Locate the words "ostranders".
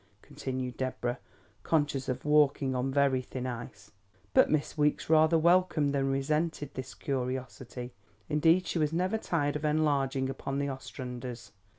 10.69-11.51